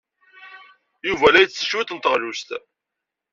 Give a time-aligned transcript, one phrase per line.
[1.07, 2.49] Yuba la yettess cwiṭ n teɣlust.